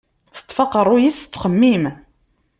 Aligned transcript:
Teṭṭef 0.35 0.57
aqerruy-is 0.63 1.19
tettxemmim. 1.19 1.83